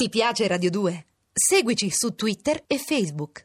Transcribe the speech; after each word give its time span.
Ti 0.00 0.08
piace 0.10 0.46
Radio 0.46 0.70
2? 0.70 1.06
Seguici 1.32 1.90
su 1.90 2.14
Twitter 2.14 2.62
e 2.68 2.78
Facebook. 2.78 3.42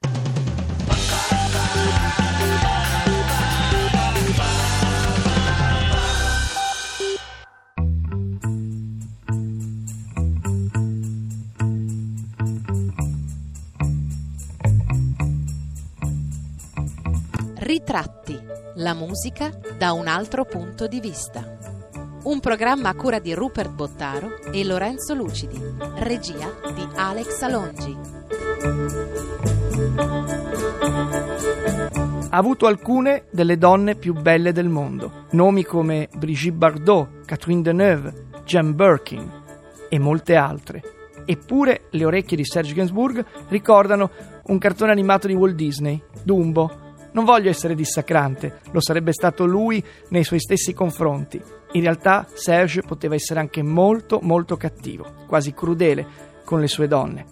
Ritratti, 17.55 18.39
la 18.75 18.93
musica 18.93 19.49
da 19.75 19.93
un 19.93 20.05
altro 20.05 20.45
punto 20.45 20.85
di 20.85 20.99
vista. 20.99 21.62
Un 22.23 22.39
programma 22.39 22.87
a 22.87 22.95
cura 22.95 23.19
di 23.19 23.33
Rupert 23.33 23.71
Bottaro 23.71 24.37
e 24.51 24.63
Lorenzo 24.63 25.13
Lucidi, 25.13 25.59
regia 25.97 26.49
di 26.73 26.87
Alex 26.95 27.41
Alongi. 27.41 27.97
Ha 32.29 32.37
avuto 32.37 32.67
alcune 32.67 33.25
delle 33.29 33.57
donne 33.57 33.95
più 33.95 34.13
belle 34.13 34.53
del 34.53 34.69
mondo, 34.69 35.25
nomi 35.31 35.65
come 35.65 36.07
Brigitte 36.15 36.55
Bardot, 36.55 37.25
Catherine 37.25 37.61
Deneuve, 37.61 38.27
Jen 38.45 38.73
Birkin 38.73 39.31
e 39.89 39.99
molte 39.99 40.35
altre. 40.35 40.81
Eppure 41.25 41.87
le 41.89 42.05
orecchie 42.05 42.37
di 42.37 42.45
Serge 42.45 42.73
Gainsbourg 42.73 43.25
ricordano 43.49 44.09
un 44.45 44.57
cartone 44.59 44.91
animato 44.91 45.27
di 45.27 45.33
Walt 45.33 45.55
Disney, 45.55 46.01
Dumbo, 46.23 46.82
non 47.13 47.25
voglio 47.25 47.49
essere 47.49 47.75
dissacrante, 47.75 48.59
lo 48.71 48.81
sarebbe 48.81 49.13
stato 49.13 49.45
lui 49.45 49.83
nei 50.09 50.23
suoi 50.23 50.39
stessi 50.39 50.73
confronti. 50.73 51.41
In 51.73 51.81
realtà 51.81 52.27
Serge 52.33 52.81
poteva 52.81 53.15
essere 53.15 53.39
anche 53.39 53.63
molto 53.63 54.19
molto 54.21 54.57
cattivo, 54.57 55.25
quasi 55.27 55.53
crudele 55.53 56.05
con 56.43 56.59
le 56.59 56.67
sue 56.67 56.87
donne. 56.87 57.25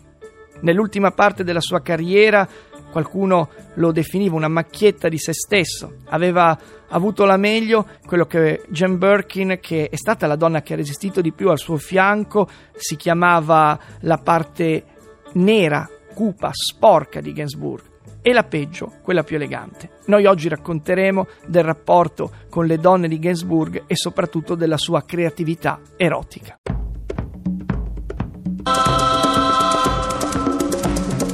Nell'ultima 0.62 1.12
parte 1.12 1.44
della 1.44 1.62
sua 1.62 1.82
carriera 1.82 2.48
qualcuno 2.92 3.50
lo 3.76 3.92
definiva 3.92 4.36
una 4.36 4.48
macchietta 4.48 5.10
di 5.10 5.18
se 5.18 5.34
stesso. 5.34 5.96
Aveva 6.10 6.58
avuto 6.90 7.26
la 7.26 7.38
meglio 7.38 7.88
quello 8.06 8.26
che 8.26 8.64
Jen 8.70 8.98
Birkin, 8.98 9.58
che 9.60 9.90
è 9.90 9.96
stata 9.96 10.28
la 10.28 10.36
donna 10.36 10.62
che 10.62 10.74
ha 10.74 10.78
resistito 10.78 11.22
di 11.22 11.32
più 11.32 11.50
al 11.50 11.58
suo 11.58 11.78
fianco, 11.78 12.48
si 12.76 12.96
chiamava 12.96 13.80
la 14.02 14.18
parte 14.18 14.86
nera, 15.34 15.90
cupa, 16.14 16.52
sporca 16.54 17.22
di 17.22 17.34
Gainsbourg 17.34 17.91
e 18.22 18.34
la 18.34 18.44
peggio, 18.44 18.94
quella 19.02 19.24
più 19.24 19.36
elegante. 19.36 20.00
Noi 20.06 20.26
oggi 20.26 20.48
racconteremo 20.48 21.28
del 21.48 21.64
rapporto 21.64 22.32
con 22.50 22.66
le 22.66 22.78
donne 22.78 23.08
di 23.08 23.20
Gainsbourg 23.20 23.84
e 23.88 23.96
soprattutto 23.96 24.56
della 24.56 24.78
sua 24.78 25.04
creatività 25.04 25.80
erotica. 25.98 26.60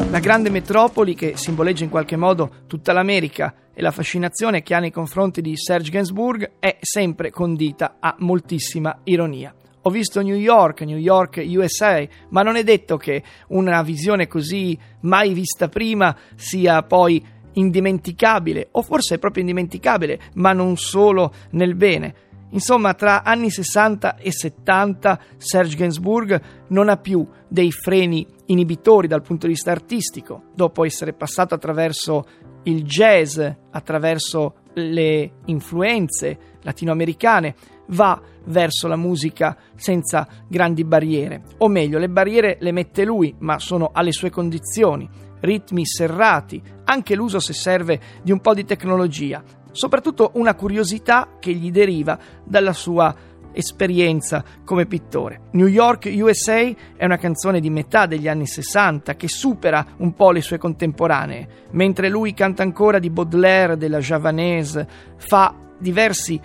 La 0.09 0.19
grande 0.19 0.49
metropoli 0.49 1.13
che 1.13 1.35
simboleggia 1.35 1.83
in 1.83 1.89
qualche 1.89 2.15
modo 2.15 2.63
tutta 2.65 2.93
l'America 2.93 3.53
e 3.73 3.81
la 3.81 3.91
fascinazione 3.91 4.63
che 4.63 4.73
ha 4.73 4.79
nei 4.79 4.91
confronti 4.91 5.41
di 5.41 5.55
Serge 5.57 5.91
Gainsbourg 5.91 6.53
è 6.59 6.77
sempre 6.79 7.29
condita 7.29 7.97
a 7.99 8.15
moltissima 8.19 9.01
ironia. 9.03 9.53
Ho 9.87 9.89
visto 9.89 10.21
New 10.21 10.35
York, 10.35 10.81
New 10.81 10.97
York 10.97 11.41
USA, 11.47 12.05
ma 12.31 12.41
non 12.41 12.57
è 12.57 12.63
detto 12.63 12.97
che 12.97 13.23
una 13.47 13.81
visione 13.83 14.27
così 14.27 14.77
mai 15.03 15.33
vista 15.33 15.69
prima 15.69 16.13
sia 16.35 16.83
poi 16.83 17.25
indimenticabile, 17.53 18.67
o 18.71 18.81
forse 18.81 19.15
è 19.15 19.17
proprio 19.17 19.43
indimenticabile, 19.43 20.19
ma 20.33 20.51
non 20.51 20.75
solo 20.75 21.31
nel 21.51 21.75
bene. 21.75 22.15
Insomma, 22.49 22.95
tra 22.95 23.23
anni 23.23 23.49
60 23.49 24.17
e 24.17 24.33
70 24.33 25.19
Serge 25.37 25.77
Gainsbourg 25.77 26.41
non 26.67 26.89
ha 26.89 26.97
più 26.97 27.25
dei 27.47 27.71
freni 27.71 28.27
inibitori 28.47 29.07
dal 29.07 29.21
punto 29.21 29.47
di 29.47 29.53
vista 29.53 29.71
artistico, 29.71 30.47
dopo 30.53 30.83
essere 30.83 31.13
passato 31.13 31.55
attraverso 31.55 32.25
il 32.63 32.83
jazz, 32.83 33.39
attraverso 33.71 34.55
le 34.73 35.31
influenze 35.45 36.55
latinoamericane, 36.61 37.55
va 37.87 38.21
verso 38.45 38.87
la 38.87 38.95
musica 38.95 39.57
senza 39.75 40.27
grandi 40.47 40.83
barriere. 40.83 41.43
O 41.57 41.67
meglio, 41.67 41.99
le 41.99 42.09
barriere 42.09 42.57
le 42.59 42.71
mette 42.71 43.05
lui, 43.05 43.35
ma 43.39 43.59
sono 43.59 43.91
alle 43.93 44.11
sue 44.11 44.29
condizioni. 44.29 45.07
Ritmi 45.39 45.85
serrati, 45.85 46.61
anche 46.85 47.15
l'uso 47.15 47.39
se 47.39 47.53
serve 47.53 47.99
di 48.23 48.31
un 48.31 48.39
po' 48.39 48.53
di 48.53 48.65
tecnologia, 48.65 49.43
soprattutto 49.71 50.31
una 50.33 50.55
curiosità 50.55 51.35
che 51.39 51.53
gli 51.53 51.71
deriva 51.71 52.17
dalla 52.43 52.73
sua 52.73 53.15
esperienza 53.57 54.43
come 54.63 54.85
pittore. 54.85 55.41
New 55.51 55.67
York 55.67 56.09
USA 56.11 56.61
è 56.95 57.05
una 57.05 57.17
canzone 57.17 57.59
di 57.59 57.71
metà 57.71 58.05
degli 58.05 58.27
anni 58.27 58.45
60 58.45 59.15
che 59.15 59.27
supera 59.27 59.85
un 59.97 60.13
po' 60.13 60.31
le 60.31 60.41
sue 60.41 60.59
contemporanee, 60.59 61.47
mentre 61.71 62.07
lui 62.07 62.33
canta 62.33 62.61
ancora 62.61 62.99
di 62.99 63.09
Baudelaire, 63.09 63.77
della 63.77 63.99
Javanese, 63.99 64.87
fa 65.17 65.55
diversi 65.79 66.39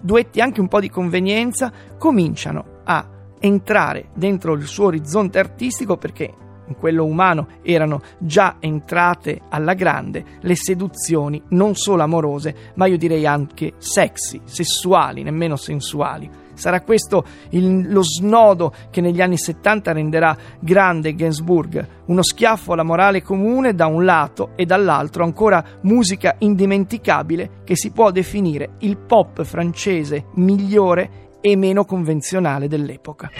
duetti 0.00 0.40
anche 0.40 0.60
un 0.60 0.68
po' 0.68 0.80
di 0.80 0.90
convenienza, 0.90 1.72
cominciano 1.98 2.80
a 2.84 3.06
entrare 3.40 4.08
dentro 4.14 4.54
il 4.54 4.66
suo 4.66 4.86
orizzonte 4.86 5.38
artistico 5.38 5.96
perché 5.96 6.34
in 6.68 6.76
quello 6.76 7.04
umano 7.04 7.48
erano 7.62 8.02
già 8.18 8.56
entrate 8.60 9.40
alla 9.48 9.74
grande 9.74 10.24
le 10.40 10.54
seduzioni 10.54 11.42
non 11.50 11.74
solo 11.74 12.02
amorose, 12.02 12.72
ma 12.74 12.86
io 12.86 12.98
direi 12.98 13.26
anche 13.26 13.74
sexy, 13.78 14.40
sessuali, 14.44 15.22
nemmeno 15.22 15.56
sensuali. 15.56 16.30
Sarà 16.58 16.80
questo 16.80 17.24
il, 17.50 17.90
lo 17.92 18.02
snodo 18.02 18.72
che 18.90 19.00
negli 19.00 19.20
anni 19.20 19.38
70 19.38 19.92
renderà 19.92 20.36
grande 20.58 21.14
Gainsbourg, 21.14 21.86
uno 22.06 22.22
schiaffo 22.22 22.72
alla 22.72 22.82
morale 22.82 23.22
comune 23.22 23.74
da 23.74 23.86
un 23.86 24.04
lato 24.04 24.50
e 24.56 24.66
dall'altro 24.66 25.22
ancora 25.22 25.64
musica 25.82 26.34
indimenticabile 26.38 27.62
che 27.62 27.76
si 27.76 27.92
può 27.92 28.10
definire 28.10 28.70
il 28.80 28.98
pop 28.98 29.44
francese 29.44 30.26
migliore 30.34 31.36
e 31.40 31.54
meno 31.54 31.84
convenzionale 31.84 32.66
dell'epoca. 32.66 33.30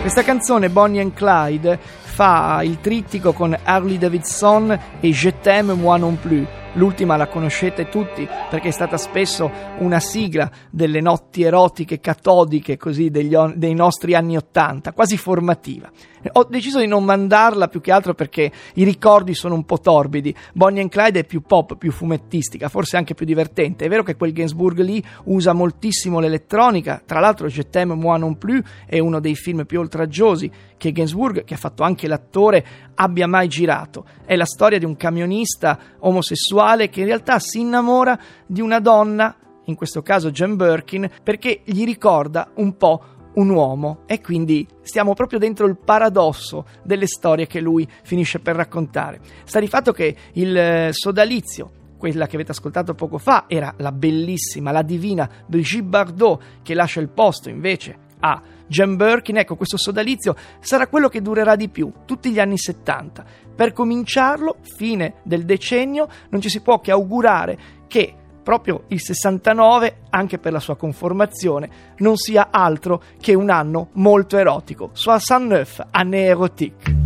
Questa 0.00 0.22
canzone 0.22 0.70
Bonnie 0.70 1.02
and 1.02 1.14
Clyde 1.14 1.78
fa 2.16 2.62
il 2.62 2.80
trittico 2.80 3.34
con 3.34 3.54
Harley 3.62 3.98
Davidson 3.98 4.70
e 5.00 5.12
Je 5.12 5.34
t'aime 5.42 5.74
moi 5.74 5.98
non 5.98 6.16
plus. 6.18 6.46
L'ultima 6.76 7.16
la 7.16 7.26
conoscete 7.26 7.88
tutti 7.88 8.28
perché 8.50 8.68
è 8.68 8.70
stata 8.70 8.98
spesso 8.98 9.50
una 9.78 9.98
sigla 9.98 10.50
delle 10.70 11.00
notti 11.00 11.42
erotiche 11.42 12.00
catodiche 12.00 12.76
così 12.76 13.08
degli, 13.08 13.34
dei 13.54 13.72
nostri 13.72 14.14
anni 14.14 14.36
Ottanta, 14.36 14.92
quasi 14.92 15.16
formativa. 15.16 15.90
Ho 16.32 16.44
deciso 16.44 16.78
di 16.78 16.86
non 16.86 17.04
mandarla 17.04 17.68
più 17.68 17.80
che 17.80 17.92
altro 17.92 18.12
perché 18.12 18.52
i 18.74 18.84
ricordi 18.84 19.32
sono 19.32 19.54
un 19.54 19.64
po' 19.64 19.78
torbidi. 19.78 20.34
Bonnie 20.52 20.82
and 20.82 20.90
Clyde 20.90 21.20
è 21.20 21.24
più 21.24 21.40
pop, 21.40 21.76
più 21.76 21.92
fumettistica, 21.92 22.68
forse 22.68 22.98
anche 22.98 23.14
più 23.14 23.24
divertente. 23.24 23.86
È 23.86 23.88
vero 23.88 24.02
che 24.02 24.16
quel 24.16 24.32
Gainsbourg 24.32 24.80
lì 24.80 25.02
usa 25.24 25.54
moltissimo 25.54 26.20
l'elettronica, 26.20 27.00
tra 27.04 27.20
l'altro 27.20 27.46
Je 27.46 27.70
t'aime 27.70 27.94
moi 27.94 28.18
non 28.18 28.36
plus 28.36 28.62
è 28.84 28.98
uno 28.98 29.20
dei 29.20 29.34
film 29.34 29.64
più 29.64 29.80
oltraggiosi 29.80 30.50
che 30.76 30.92
Gainsbourg, 30.92 31.44
che 31.44 31.54
ha 31.54 31.58
fatto 31.58 31.82
anche 31.82 32.06
l'attore, 32.06 32.64
abbia 32.96 33.26
mai 33.26 33.48
girato. 33.48 34.04
È 34.24 34.34
la 34.36 34.44
storia 34.44 34.78
di 34.78 34.84
un 34.84 34.96
camionista 34.96 35.78
omosessuale 36.00 36.88
che 36.88 37.00
in 37.00 37.06
realtà 37.06 37.38
si 37.38 37.60
innamora 37.60 38.18
di 38.46 38.60
una 38.60 38.80
donna, 38.80 39.34
in 39.64 39.74
questo 39.74 40.02
caso 40.02 40.30
Jen 40.30 40.56
Birkin, 40.56 41.08
perché 41.22 41.62
gli 41.64 41.84
ricorda 41.84 42.50
un 42.56 42.76
po' 42.76 43.02
un 43.34 43.50
uomo 43.50 44.00
e 44.06 44.20
quindi 44.20 44.66
stiamo 44.82 45.14
proprio 45.14 45.38
dentro 45.38 45.66
il 45.66 45.76
paradosso 45.76 46.66
delle 46.82 47.06
storie 47.06 47.46
che 47.46 47.60
lui 47.60 47.86
finisce 48.02 48.40
per 48.40 48.56
raccontare. 48.56 49.20
Sta 49.44 49.60
di 49.60 49.68
fatto 49.68 49.92
che 49.92 50.16
il 50.32 50.56
eh, 50.56 50.88
sodalizio 50.92 51.70
quella 51.96 52.26
che 52.26 52.36
avete 52.36 52.52
ascoltato 52.52 52.94
poco 52.94 53.18
fa 53.18 53.44
era 53.46 53.72
la 53.78 53.92
bellissima, 53.92 54.70
la 54.70 54.82
divina 54.82 55.28
Brigitte 55.46 55.84
Bardot 55.84 56.42
che 56.62 56.74
lascia 56.74 57.00
il 57.00 57.08
posto 57.08 57.48
invece 57.48 58.04
a 58.20 58.40
Jen 58.66 58.96
Birkin, 58.96 59.38
ecco 59.38 59.56
questo 59.56 59.76
sodalizio 59.76 60.34
sarà 60.60 60.86
quello 60.86 61.08
che 61.08 61.22
durerà 61.22 61.56
di 61.56 61.68
più, 61.68 61.92
tutti 62.04 62.30
gli 62.30 62.40
anni 62.40 62.58
70. 62.58 63.24
Per 63.54 63.72
cominciarlo, 63.72 64.56
fine 64.76 65.14
del 65.22 65.44
decennio, 65.44 66.08
non 66.30 66.40
ci 66.40 66.48
si 66.48 66.60
può 66.60 66.80
che 66.80 66.90
augurare 66.90 67.58
che 67.86 68.14
proprio 68.42 68.84
il 68.88 69.00
69, 69.00 70.02
anche 70.10 70.38
per 70.38 70.52
la 70.52 70.60
sua 70.60 70.76
conformazione, 70.76 71.94
non 71.98 72.16
sia 72.16 72.48
altro 72.52 73.02
che 73.20 73.34
un 73.34 73.50
anno 73.50 73.88
molto 73.94 74.36
erotico. 74.36 74.90
69, 74.92 75.86
année 75.90 76.26
érotique. 76.26 77.05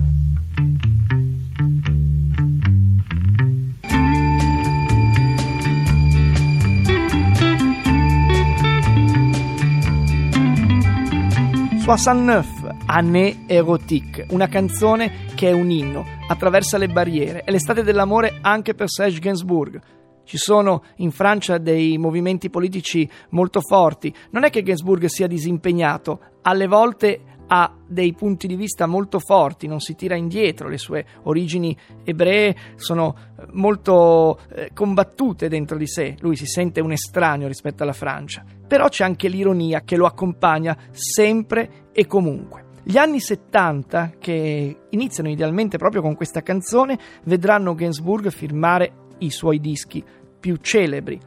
Soixante-neuf, 11.90 12.76
Année 12.86 13.46
Erotique, 13.48 14.24
una 14.30 14.46
canzone 14.46 15.26
che 15.34 15.48
è 15.48 15.52
un 15.52 15.72
inno, 15.72 16.06
attraversa 16.28 16.78
le 16.78 16.86
barriere, 16.86 17.42
è 17.42 17.50
l'estate 17.50 17.82
dell'amore 17.82 18.38
anche 18.42 18.74
per 18.74 18.88
Serge 18.88 19.18
Gainsbourg. 19.18 19.80
ci 20.22 20.36
sono 20.36 20.84
in 20.98 21.10
Francia 21.10 21.58
dei 21.58 21.98
movimenti 21.98 22.48
politici 22.48 23.10
molto 23.30 23.60
forti. 23.60 24.14
Non 24.30 24.44
è 24.44 24.50
che 24.50 24.62
Gainsbourg 24.62 25.06
sia 25.06 25.26
disimpegnato, 25.26 26.20
alle 26.42 26.68
volte 26.68 27.22
ha 27.48 27.74
dei 27.84 28.12
punti 28.12 28.46
di 28.46 28.54
vista 28.54 28.86
molto 28.86 29.18
forti, 29.18 29.66
non 29.66 29.80
si 29.80 29.96
tira 29.96 30.14
indietro, 30.14 30.68
le 30.68 30.78
sue 30.78 31.04
origini 31.24 31.76
ebree 32.04 32.54
sono 32.76 33.16
eh, 33.36 33.46
molto 33.50 34.38
eh, 34.54 34.70
combattute 34.72 35.48
dentro 35.48 35.76
di 35.76 35.88
sé, 35.88 36.14
lui 36.20 36.36
si 36.36 36.46
sente 36.46 36.80
un 36.80 36.92
estraneo 36.92 37.48
rispetto 37.48 37.82
alla 37.82 37.92
Francia, 37.92 38.44
però 38.70 38.88
c'è 38.88 39.02
anche 39.02 39.26
l'ironia 39.26 39.80
che 39.80 39.96
lo 39.96 40.06
accompagna 40.06 40.76
sempre 40.92 41.88
e 41.90 42.06
comunque. 42.06 42.66
Gli 42.84 42.98
anni 42.98 43.18
70, 43.18 44.12
che 44.16 44.82
iniziano 44.90 45.28
idealmente 45.28 45.76
proprio 45.76 46.02
con 46.02 46.14
questa 46.14 46.40
canzone, 46.40 46.96
vedranno 47.24 47.74
Gainsbourg 47.74 48.30
firmare 48.30 48.92
i 49.18 49.30
suoi 49.30 49.58
dischi 49.58 50.04
più 50.38 50.54
celebri, 50.60 51.18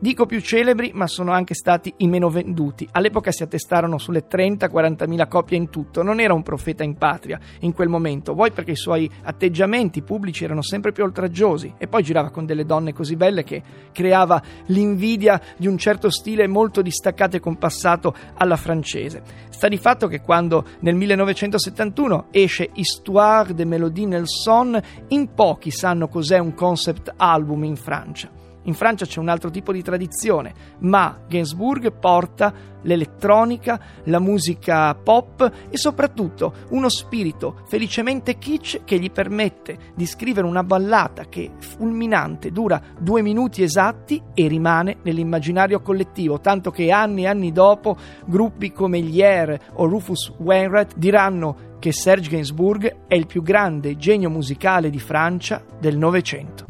Dico 0.00 0.26
più 0.26 0.40
celebri, 0.40 0.92
ma 0.94 1.08
sono 1.08 1.32
anche 1.32 1.54
stati 1.54 1.92
i 1.96 2.06
meno 2.06 2.30
venduti. 2.30 2.88
All'epoca 2.92 3.32
si 3.32 3.42
attestarono 3.42 3.98
sulle 3.98 4.28
30-40 4.28 5.08
mila 5.08 5.26
copie 5.26 5.56
in 5.56 5.70
tutto. 5.70 6.04
Non 6.04 6.20
era 6.20 6.34
un 6.34 6.44
profeta 6.44 6.84
in 6.84 6.94
patria 6.94 7.40
in 7.62 7.72
quel 7.72 7.88
momento, 7.88 8.32
vuoi 8.32 8.52
perché 8.52 8.70
i 8.70 8.76
suoi 8.76 9.10
atteggiamenti 9.24 10.02
pubblici 10.02 10.44
erano 10.44 10.62
sempre 10.62 10.92
più 10.92 11.02
oltraggiosi 11.02 11.74
e 11.78 11.88
poi 11.88 12.04
girava 12.04 12.30
con 12.30 12.46
delle 12.46 12.64
donne 12.64 12.92
così 12.92 13.16
belle 13.16 13.42
che 13.42 13.60
creava 13.90 14.40
l'invidia 14.66 15.40
di 15.56 15.66
un 15.66 15.76
certo 15.76 16.10
stile 16.10 16.46
molto 16.46 16.80
distaccato 16.80 17.34
e 17.34 17.40
compassato 17.40 18.14
alla 18.36 18.56
francese. 18.56 19.22
Sta 19.48 19.66
di 19.66 19.78
fatto 19.78 20.06
che 20.06 20.20
quando 20.20 20.64
nel 20.80 20.94
1971 20.94 22.26
esce 22.30 22.70
Histoire 22.74 23.52
de 23.52 23.64
Mélodie 23.64 24.06
Nelson, 24.06 24.80
in 25.08 25.34
pochi 25.34 25.72
sanno 25.72 26.06
cos'è 26.06 26.38
un 26.38 26.54
concept 26.54 27.14
album 27.16 27.64
in 27.64 27.74
Francia. 27.74 28.38
In 28.64 28.74
Francia 28.74 29.06
c'è 29.06 29.20
un 29.20 29.28
altro 29.28 29.50
tipo 29.50 29.72
di 29.72 29.82
tradizione, 29.82 30.52
ma 30.80 31.18
Gainsbourg 31.26 31.92
porta 31.92 32.52
l'elettronica, 32.82 33.80
la 34.04 34.18
musica 34.18 34.94
pop 34.94 35.50
e 35.68 35.76
soprattutto 35.76 36.52
uno 36.70 36.88
spirito 36.88 37.60
felicemente 37.66 38.38
kitsch 38.38 38.84
che 38.84 38.98
gli 38.98 39.10
permette 39.10 39.92
di 39.94 40.06
scrivere 40.06 40.46
una 40.46 40.62
ballata 40.62 41.24
che 41.28 41.52
fulminante 41.58 42.52
dura 42.52 42.80
due 42.98 43.22
minuti 43.22 43.62
esatti 43.62 44.22
e 44.34 44.46
rimane 44.48 44.98
nell'immaginario 45.02 45.80
collettivo, 45.80 46.40
tanto 46.40 46.70
che 46.70 46.90
anni 46.90 47.22
e 47.22 47.26
anni 47.26 47.52
dopo 47.52 47.96
gruppi 48.26 48.72
come 48.72 49.00
gli 49.00 49.22
Air 49.22 49.58
o 49.74 49.86
Rufus 49.86 50.32
Wainwright 50.38 50.96
diranno 50.96 51.66
che 51.78 51.92
Serge 51.92 52.28
Gainsbourg 52.30 53.06
è 53.06 53.14
il 53.14 53.26
più 53.26 53.42
grande 53.42 53.96
genio 53.96 54.30
musicale 54.30 54.90
di 54.90 54.98
Francia 54.98 55.62
del 55.78 55.96
Novecento. 55.96 56.67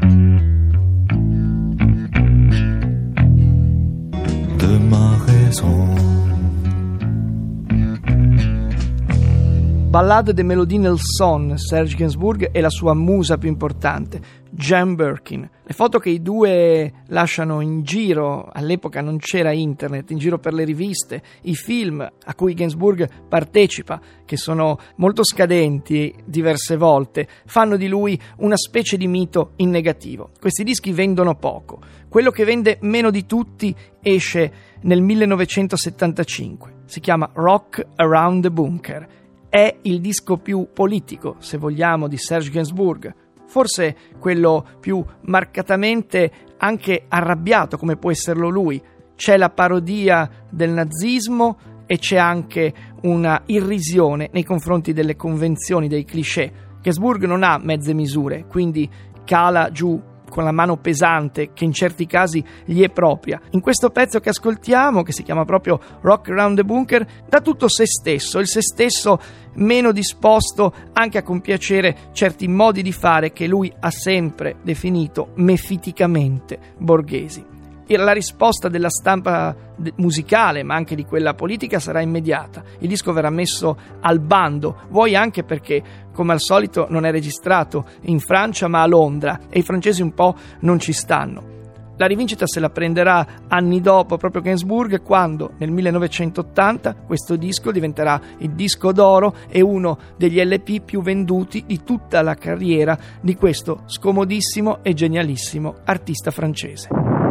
Ballade 9.89 10.35
de 10.35 10.43
Melodie 10.43 10.77
Nelson, 10.77 11.57
Serge 11.57 11.97
Gainsbourg 11.97 12.51
e 12.53 12.61
la 12.61 12.69
sua 12.69 12.93
musa 12.93 13.39
più 13.39 13.49
importante, 13.49 14.21
Jan 14.51 14.95
Birkin. 14.95 15.49
Le 15.63 15.73
foto 15.73 15.99
che 15.99 16.11
i 16.11 16.21
due 16.21 16.93
lasciano 17.07 17.63
in 17.63 17.85
giro, 17.85 18.51
all'epoca 18.53 19.01
non 19.01 19.17
c'era 19.17 19.51
internet, 19.51 20.11
in 20.11 20.19
giro 20.19 20.39
per 20.39 20.53
le 20.53 20.65
riviste, 20.65 21.23
i 21.45 21.55
film 21.55 22.01
a 22.03 22.35
cui 22.35 22.53
Gainsbourg 22.53 23.09
partecipa, 23.31 23.99
che 24.27 24.37
sono 24.37 24.79
molto 24.97 25.25
scadenti 25.25 26.15
diverse 26.23 26.77
volte, 26.77 27.27
fanno 27.47 27.79
di 27.79 27.89
lui 27.89 28.21
una 28.41 28.59
specie 28.59 28.99
di 28.99 29.07
mito 29.07 29.53
in 29.57 29.71
negativo. 29.71 30.33
Questi 30.39 30.65
dischi 30.65 30.93
vendono 30.93 31.35
poco. 31.35 31.81
Quello 32.11 32.31
che 32.31 32.45
vende 32.45 32.77
meno 32.83 33.09
di 33.09 33.25
tutti 33.25 33.75
esce 34.03 34.53
nel 34.83 35.01
1975. 35.01 36.75
Si 36.85 37.01
chiama 37.01 37.31
Rock 37.33 37.87
Around 37.97 38.43
the 38.43 38.51
Bunker 38.51 39.18
è 39.49 39.79
il 39.83 40.01
disco 40.01 40.37
più 40.37 40.69
politico, 40.73 41.37
se 41.39 41.57
vogliamo, 41.57 42.09
di 42.09 42.17
Serge 42.17 42.51
Gainsbourg, 42.51 43.15
forse 43.47 43.97
quello 44.19 44.65
più 44.81 45.05
marcatamente 45.23 46.31
anche 46.59 47.05
arrabbiato 47.09 47.77
come 47.77 47.97
può 47.97 48.11
esserlo 48.11 48.49
lui. 48.49 48.81
C'è 49.15 49.37
la 49.37 49.51
parodia 49.51 50.29
del 50.51 50.71
nazismo 50.71 51.59
e 51.87 51.99
c'è 51.99 52.19
anche 52.19 52.73
una 53.03 53.43
irrisione 53.47 54.29
nei 54.33 54.45
confronti 54.45 54.93
delle 54.93 55.17
convenzioni, 55.17 55.89
dei 55.89 56.05
cliché. 56.05 56.67
Gainsbourg 56.81 57.25
non 57.25 57.43
ha 57.43 57.59
mezze 57.59 57.95
misure, 57.95 58.45
quindi 58.47 58.89
cala 59.25 59.71
giù 59.71 60.01
con 60.29 60.45
la 60.45 60.53
mano 60.53 60.77
pesante 60.77 61.53
che 61.53 61.65
in 61.65 61.73
certi 61.73 62.07
casi 62.07 62.45
gli 62.65 62.83
è 62.83 62.91
propria. 62.91 63.41
In 63.51 63.61
questo 63.61 63.91
pezzo 63.91 64.21
che 64.21 64.29
ascoltiamo, 64.29 65.03
che 65.03 65.13
si 65.13 65.23
chiama 65.23 65.45
proprio 65.45 65.81
Rock 66.01 66.31
Around 66.31 66.57
the 66.57 66.65
Bunker, 66.65 67.07
dà 67.29 67.41
tutto 67.41 67.69
se 67.69 67.87
stesso, 67.87 68.39
il 68.39 68.47
se 68.47 68.63
stesso 68.63 69.21
meno 69.55 69.93
disposto 69.93 70.73
anche 70.93 71.19
a 71.19 71.23
compiacere 71.23 72.11
certi 72.13 72.47
modi 72.47 72.83
di 72.83 72.93
fare 72.93 73.33
che 73.33 73.47
lui 73.47 73.73
ha 73.81 73.91
sempre 73.91 74.57
definito 74.63 75.33
mefiticamente 75.35 76.59
borghesi 76.79 77.57
la 77.97 78.13
risposta 78.13 78.69
della 78.69 78.91
stampa 78.91 79.55
musicale, 79.97 80.63
ma 80.63 80.75
anche 80.75 80.95
di 80.95 81.05
quella 81.05 81.35
politica, 81.35 81.79
sarà 81.79 82.01
immediata. 82.01 82.63
Il 82.81 82.89
disco 82.89 83.13
verrà 83.13 83.31
messo 83.31 83.77
al 84.01 84.21
bando, 84.21 84.83
vuoi 84.91 85.17
anche 85.17 85.45
perché, 85.45 85.83
come 86.13 86.33
al 86.33 86.41
solito, 86.41 86.87
non 86.91 87.05
è 87.07 87.11
registrato 87.11 87.87
in 88.03 88.21
Francia 88.21 88.69
ma 88.69 88.83
a 88.83 88.87
Londra 88.87 89.41
e 89.49 89.61
i 89.61 89.63
francesi 89.63 90.03
un 90.03 90.13
po' 90.13 90.35
non 90.61 90.79
ci 90.79 90.93
stanno. 90.93 91.57
La 91.99 92.07
rivincita 92.07 92.47
se 92.47 92.61
la 92.61 92.71
prenderà 92.71 93.27
anni 93.49 93.81
dopo 93.81 94.17
proprio 94.19 94.41
Gainsbourg 94.41 95.03
quando 95.03 95.55
nel 95.59 95.73
1980 95.73 96.95
questo 96.95 97.35
disco 97.35 97.73
diventerà 97.73 98.21
il 98.39 98.53
disco 98.53 98.93
d'oro 98.93 99.35
e 99.49 99.61
uno 99.63 99.99
degli 100.17 100.41
LP 100.41 100.81
più 100.81 101.03
venduti 101.03 101.65
di 101.67 101.83
tutta 101.83 102.23
la 102.23 102.37
carriera 102.37 102.97
di 103.21 103.35
questo 103.35 103.83
scomodissimo 103.87 104.79
e 104.83 104.95
genialissimo 104.95 105.79
artista 105.85 106.31
francese. 106.31 107.28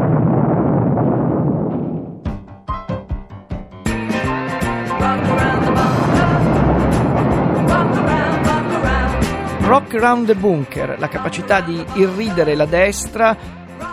Rock 9.98 10.04
Around 10.04 10.26
the 10.28 10.36
Bunker, 10.36 11.00
la 11.00 11.08
capacità 11.08 11.62
di 11.62 11.84
irridere 11.96 12.56
la 12.56 12.66
destra 12.66 13.36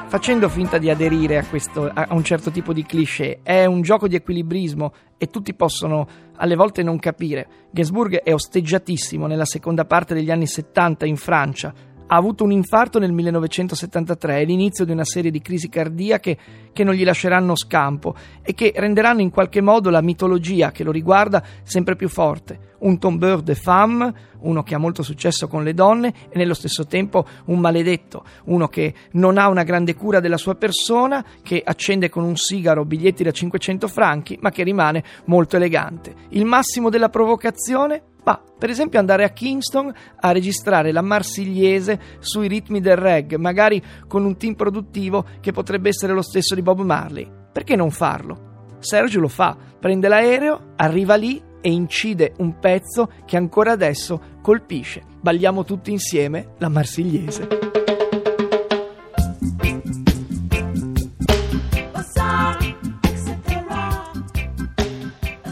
facendo 0.06 0.48
finta 0.48 0.76
di 0.76 0.90
aderire 0.90 1.38
a, 1.38 1.44
questo, 1.44 1.90
a 1.92 2.08
un 2.10 2.22
certo 2.22 2.50
tipo 2.50 2.72
di 2.74 2.84
cliché. 2.84 3.40
È 3.42 3.64
un 3.64 3.80
gioco 3.80 4.06
di 4.06 4.14
equilibrismo 4.14 4.92
e 5.16 5.30
tutti 5.30 5.54
possono 5.54 6.06
alle 6.36 6.56
volte 6.56 6.82
non 6.82 6.98
capire. 6.98 7.46
Gainsbourg 7.70 8.22
è 8.22 8.34
osteggiatissimo 8.34 9.26
nella 9.26 9.46
seconda 9.46 9.86
parte 9.86 10.14
degli 10.14 10.30
anni 10.30 10.46
70 10.46 11.06
in 11.06 11.16
Francia 11.16 11.72
ha 12.14 12.16
avuto 12.16 12.44
un 12.44 12.52
infarto 12.52 13.00
nel 13.00 13.12
1973 13.12 14.40
e 14.40 14.44
l'inizio 14.44 14.84
di 14.84 14.92
una 14.92 15.04
serie 15.04 15.32
di 15.32 15.42
crisi 15.42 15.68
cardiache 15.68 16.38
che 16.72 16.84
non 16.84 16.94
gli 16.94 17.04
lasceranno 17.04 17.56
scampo 17.56 18.14
e 18.40 18.54
che 18.54 18.72
renderanno 18.74 19.20
in 19.20 19.30
qualche 19.30 19.60
modo 19.60 19.90
la 19.90 20.00
mitologia 20.00 20.70
che 20.70 20.84
lo 20.84 20.92
riguarda 20.92 21.42
sempre 21.64 21.96
più 21.96 22.08
forte. 22.08 22.72
Un 22.84 22.98
tombeur 22.98 23.42
de 23.42 23.56
femme, 23.56 24.14
uno 24.40 24.62
che 24.62 24.76
ha 24.76 24.78
molto 24.78 25.02
successo 25.02 25.48
con 25.48 25.64
le 25.64 25.74
donne 25.74 26.14
e 26.28 26.38
nello 26.38 26.54
stesso 26.54 26.86
tempo 26.86 27.26
un 27.46 27.58
maledetto, 27.58 28.24
uno 28.44 28.68
che 28.68 28.94
non 29.12 29.36
ha 29.36 29.48
una 29.48 29.64
grande 29.64 29.94
cura 29.94 30.20
della 30.20 30.36
sua 30.36 30.54
persona, 30.54 31.24
che 31.42 31.62
accende 31.64 32.10
con 32.10 32.22
un 32.22 32.36
sigaro 32.36 32.84
biglietti 32.84 33.24
da 33.24 33.32
500 33.32 33.88
franchi, 33.88 34.38
ma 34.40 34.50
che 34.50 34.62
rimane 34.62 35.02
molto 35.24 35.56
elegante. 35.56 36.14
Il 36.28 36.44
massimo 36.44 36.90
della 36.90 37.08
provocazione? 37.08 38.13
Per 38.58 38.70
esempio 38.70 38.98
andare 38.98 39.24
a 39.24 39.30
Kingston 39.30 39.92
a 40.20 40.32
registrare 40.32 40.92
la 40.92 41.02
marsigliese 41.02 42.00
sui 42.20 42.48
ritmi 42.48 42.80
del 42.80 42.96
reggae, 42.96 43.38
magari 43.38 43.82
con 44.06 44.24
un 44.24 44.36
team 44.36 44.54
produttivo 44.54 45.24
che 45.40 45.52
potrebbe 45.52 45.88
essere 45.88 46.12
lo 46.12 46.22
stesso 46.22 46.54
di 46.54 46.62
Bob 46.62 46.80
Marley. 46.80 47.30
Perché 47.52 47.76
non 47.76 47.90
farlo? 47.90 48.52
Sergio 48.78 49.20
lo 49.20 49.28
fa, 49.28 49.56
prende 49.78 50.08
l'aereo, 50.08 50.72
arriva 50.76 51.14
lì 51.14 51.42
e 51.60 51.70
incide 51.70 52.34
un 52.38 52.58
pezzo 52.58 53.10
che 53.24 53.36
ancora 53.36 53.72
adesso 53.72 54.38
colpisce. 54.42 55.02
Balliamo 55.20 55.64
tutti 55.64 55.90
insieme 55.90 56.54
la 56.58 56.68
marsigliese. 56.68 57.48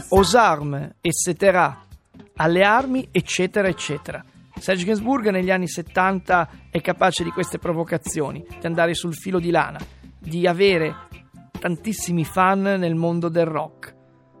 Aux 0.09 0.35
armes, 0.35 0.91
etc 1.01 1.82
alle 2.35 2.63
armi, 2.63 3.07
eccetera, 3.11 3.67
eccetera. 3.67 4.23
Serge 4.55 4.85
Gainsbourg 4.85 5.29
negli 5.29 5.51
anni 5.51 5.67
70 5.67 6.49
è 6.69 6.79
capace 6.81 7.23
di 7.23 7.31
queste 7.31 7.57
provocazioni, 7.57 8.45
di 8.59 8.65
andare 8.65 8.93
sul 8.93 9.13
filo 9.13 9.39
di 9.39 9.51
lana, 9.51 9.79
di 10.19 10.47
avere 10.47 10.95
tantissimi 11.59 12.23
fan 12.23 12.61
nel 12.61 12.95
mondo 12.95 13.29
del 13.29 13.45
rock. 13.45 13.95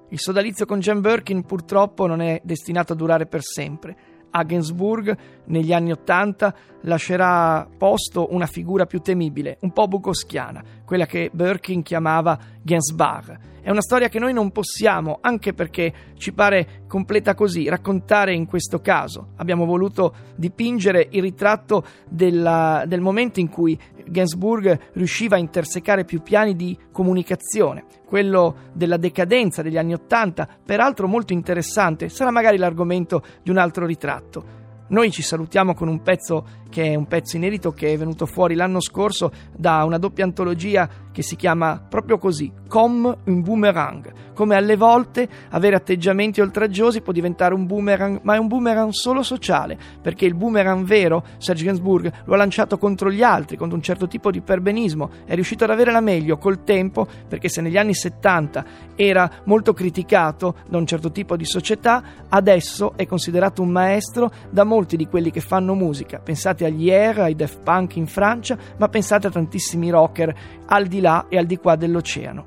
Il 0.09 0.19
sodalizio 0.19 0.65
con 0.65 0.79
Jan 0.79 1.01
Birkin 1.01 1.43
purtroppo 1.43 2.05
non 2.05 2.21
è 2.21 2.39
destinato 2.43 2.93
a 2.93 2.95
durare 2.95 3.25
per 3.25 3.41
sempre. 3.41 3.95
A 4.35 4.43
Gainsbourg 4.43 5.15
negli 5.45 5.73
anni 5.73 5.91
Ottanta 5.91 6.53
lascerà 6.81 7.67
posto 7.77 8.33
una 8.33 8.47
figura 8.47 8.85
più 8.85 8.99
temibile, 8.99 9.57
un 9.61 9.71
po' 9.71 9.87
bukowskiana, 9.87 10.63
quella 10.85 11.05
che 11.05 11.29
Birkin 11.31 11.83
chiamava 11.83 12.37
Gainsbar. 12.61 13.51
È 13.61 13.69
una 13.69 13.81
storia 13.81 14.09
che 14.09 14.19
noi 14.19 14.33
non 14.33 14.51
possiamo, 14.51 15.19
anche 15.21 15.53
perché 15.53 15.93
ci 16.17 16.33
pare 16.33 16.83
completa 16.85 17.33
così, 17.33 17.69
raccontare 17.69 18.33
in 18.33 18.45
questo 18.45 18.81
caso. 18.81 19.29
Abbiamo 19.37 19.63
voluto 19.65 20.13
dipingere 20.35 21.07
il 21.11 21.21
ritratto 21.21 21.85
della, 22.09 22.83
del 22.85 22.99
momento 22.99 23.39
in 23.39 23.47
cui 23.47 23.79
Gainsbourg 24.07 24.91
riusciva 24.93 25.35
a 25.35 25.39
intersecare 25.39 26.05
più 26.05 26.21
piani 26.21 26.55
di 26.55 26.77
comunicazione, 26.91 27.85
quello 28.05 28.69
della 28.73 28.97
decadenza 28.97 29.61
degli 29.61 29.77
anni 29.77 29.93
Ottanta, 29.93 30.47
peraltro 30.63 31.07
molto 31.07 31.33
interessante, 31.33 32.09
sarà 32.09 32.31
magari 32.31 32.57
l'argomento 32.57 33.23
di 33.41 33.49
un 33.49 33.57
altro 33.57 33.85
ritratto. 33.85 34.61
Noi 34.93 35.11
ci 35.11 35.21
salutiamo 35.21 35.73
con 35.73 35.87
un 35.87 36.01
pezzo 36.01 36.45
che 36.69 36.91
è 36.91 36.95
un 36.95 37.07
pezzo 37.07 37.37
inedito 37.37 37.71
che 37.71 37.93
è 37.93 37.97
venuto 37.97 38.25
fuori 38.25 38.53
l'anno 38.53 38.81
scorso 38.81 39.31
da 39.55 39.83
una 39.85 39.97
doppia 39.97 40.23
antologia 40.23 40.87
che 41.13 41.21
si 41.21 41.37
chiama 41.37 41.81
proprio 41.87 42.17
così, 42.17 42.51
Com 42.67 43.17
un 43.25 43.41
boomerang. 43.41 44.11
Come 44.33 44.55
alle 44.55 44.75
volte 44.75 45.29
avere 45.51 45.75
atteggiamenti 45.75 46.41
oltraggiosi 46.41 47.01
può 47.01 47.13
diventare 47.13 47.53
un 47.53 47.67
boomerang, 47.67 48.21
ma 48.23 48.33
è 48.33 48.39
un 48.39 48.47
boomerang 48.47 48.89
solo 48.91 49.21
sociale, 49.21 49.77
perché 50.01 50.25
il 50.25 50.33
boomerang 50.33 50.83
vero, 50.83 51.23
Serge 51.37 51.65
Gainsbourg, 51.65 52.11
lo 52.25 52.33
ha 52.33 52.37
lanciato 52.37 52.79
contro 52.79 53.11
gli 53.11 53.21
altri, 53.21 53.57
contro 53.57 53.77
un 53.77 53.83
certo 53.83 54.07
tipo 54.07 54.31
di 54.31 54.41
perbenismo, 54.41 55.11
è 55.25 55.35
riuscito 55.35 55.63
ad 55.63 55.69
avere 55.69 55.91
la 55.91 56.01
meglio 56.01 56.37
col 56.37 56.63
tempo, 56.63 57.07
perché 57.27 57.47
se 57.47 57.61
negli 57.61 57.77
anni 57.77 57.93
70 57.93 58.65
era 58.95 59.29
molto 59.43 59.73
criticato 59.73 60.55
da 60.67 60.77
un 60.77 60.87
certo 60.87 61.11
tipo 61.11 61.37
di 61.37 61.45
società, 61.45 62.03
adesso 62.29 62.93
è 62.95 63.05
considerato 63.05 63.61
un 63.61 63.69
maestro 63.69 64.31
da 64.49 64.63
molti 64.63 64.97
di 64.97 65.07
quelli 65.07 65.29
che 65.29 65.41
fanno 65.41 65.75
musica. 65.75 66.17
Pensate 66.17 66.65
agli 66.65 66.89
Air, 66.89 67.19
ai 67.19 67.35
Def 67.35 67.59
Punk 67.61 67.97
in 67.97 68.07
Francia, 68.07 68.57
ma 68.77 68.89
pensate 68.89 69.27
a 69.27 69.29
tantissimi 69.29 69.91
rocker 69.91 70.35
al 70.65 70.87
di 70.87 71.01
là 71.03 71.25
e 71.29 71.37
al 71.37 71.45
di 71.45 71.57
qua 71.57 71.75
dell'oceano. 71.75 72.45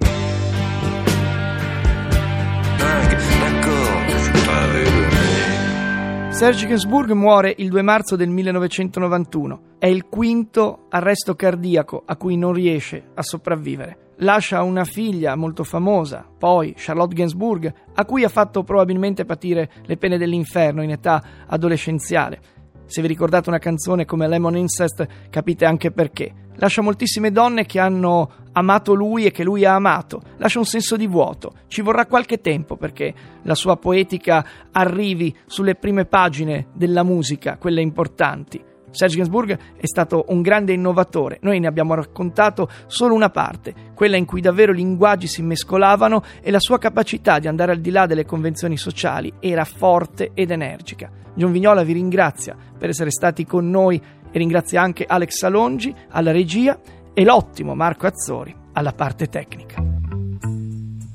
Serge 6.30 6.66
Gainsbourg 6.66 7.12
muore 7.12 7.54
il 7.58 7.68
2 7.68 7.82
marzo 7.82 8.16
del 8.16 8.28
1991. 8.28 9.60
È 9.78 9.86
il 9.86 10.06
quinto 10.06 10.86
arresto 10.90 11.34
cardiaco 11.34 12.02
a 12.04 12.16
cui 12.16 12.36
non 12.36 12.52
riesce 12.52 13.10
a 13.14 13.22
sopravvivere. 13.22 14.12
Lascia 14.20 14.62
una 14.62 14.84
figlia 14.84 15.34
molto 15.36 15.62
famosa, 15.62 16.26
poi 16.38 16.72
Charlotte 16.76 17.14
Gainsbourg, 17.14 17.72
a 17.94 18.04
cui 18.04 18.25
ha 18.25 18.28
fatto 18.28 18.64
probabilmente 18.64 19.26
patire 19.26 19.70
le 19.84 19.96
pene 19.98 20.16
dell'inferno 20.16 20.82
in 20.82 20.90
età 20.90 21.22
adolescenziale. 21.46 22.40
Se 22.86 23.02
vi 23.02 23.08
ricordate 23.08 23.48
una 23.48 23.58
canzone 23.58 24.04
come 24.04 24.28
Lemon 24.28 24.56
Incest, 24.56 25.06
capite 25.28 25.64
anche 25.64 25.90
perché. 25.90 26.32
Lascia 26.58 26.80
moltissime 26.80 27.30
donne 27.32 27.66
che 27.66 27.78
hanno 27.78 28.30
amato 28.52 28.94
lui 28.94 29.26
e 29.26 29.30
che 29.30 29.44
lui 29.44 29.64
ha 29.64 29.74
amato. 29.74 30.22
Lascia 30.38 30.58
un 30.58 30.64
senso 30.64 30.96
di 30.96 31.06
vuoto. 31.06 31.52
Ci 31.66 31.82
vorrà 31.82 32.06
qualche 32.06 32.40
tempo 32.40 32.76
perché 32.76 33.12
la 33.42 33.54
sua 33.54 33.76
poetica 33.76 34.46
arrivi 34.70 35.34
sulle 35.46 35.74
prime 35.74 36.06
pagine 36.06 36.68
della 36.72 37.02
musica, 37.02 37.58
quelle 37.58 37.82
importanti. 37.82 38.74
Serge 38.96 39.16
Gainsbourg 39.16 39.58
è 39.76 39.86
stato 39.86 40.24
un 40.28 40.40
grande 40.40 40.72
innovatore. 40.72 41.38
Noi 41.42 41.60
ne 41.60 41.66
abbiamo 41.66 41.94
raccontato 41.94 42.70
solo 42.86 43.14
una 43.14 43.28
parte, 43.28 43.74
quella 43.94 44.16
in 44.16 44.24
cui 44.24 44.40
davvero 44.40 44.72
i 44.72 44.76
linguaggi 44.76 45.26
si 45.26 45.42
mescolavano 45.42 46.22
e 46.40 46.50
la 46.50 46.60
sua 46.60 46.78
capacità 46.78 47.38
di 47.38 47.46
andare 47.46 47.72
al 47.72 47.80
di 47.80 47.90
là 47.90 48.06
delle 48.06 48.24
convenzioni 48.24 48.78
sociali 48.78 49.30
era 49.38 49.64
forte 49.64 50.30
ed 50.32 50.50
energica. 50.50 51.10
John 51.34 51.52
Vignola 51.52 51.82
vi 51.82 51.92
ringrazia 51.92 52.56
per 52.78 52.88
essere 52.88 53.10
stati 53.10 53.44
con 53.44 53.68
noi 53.68 54.00
e 54.30 54.38
ringrazia 54.38 54.80
anche 54.80 55.04
Alex 55.06 55.36
Salongi 55.36 55.94
alla 56.08 56.32
regia 56.32 56.80
e 57.12 57.22
l'ottimo 57.22 57.74
Marco 57.74 58.06
Azzori 58.06 58.54
alla 58.72 58.94
parte 58.94 59.28
tecnica. 59.28 59.82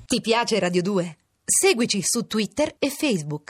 Ti 0.06 0.22
piace 0.22 0.60
Radio 0.60 0.84
2? 0.84 1.18
Seguici 1.44 2.02
su 2.04 2.28
Twitter 2.28 2.76
e 2.78 2.90
Facebook. 2.90 3.50